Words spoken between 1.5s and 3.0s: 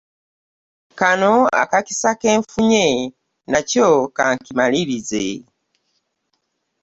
akakisa ke nkafunye